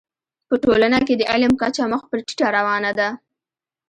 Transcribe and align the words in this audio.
په 0.47 0.55
ټولنه 0.63 0.99
کي 1.07 1.13
د 1.17 1.23
علم 1.31 1.53
کچه 1.61 1.83
مخ 1.91 2.01
پر 2.09 2.19
ټيټه 2.27 2.47
روانه 2.57 2.91
ده. 2.99 3.09